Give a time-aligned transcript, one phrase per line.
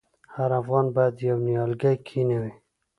[0.35, 2.53] هر افغان باید یو نیالګی کینوي؟